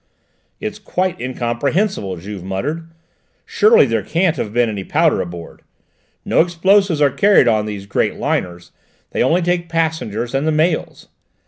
[0.59, 2.89] "It's quite incomprehensible," Juve muttered;
[3.45, 5.61] "surely there can't have been any powder aboard?
[6.25, 8.71] No explosives are carried on these great liners;
[9.11, 11.07] they only take passengers and the mails."